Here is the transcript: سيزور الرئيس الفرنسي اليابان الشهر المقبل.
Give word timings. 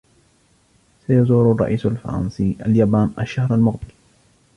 سيزور 1.07 1.51
الرئيس 1.55 1.85
الفرنسي 1.85 2.57
اليابان 2.65 3.13
الشهر 3.19 3.55
المقبل. 3.55 3.87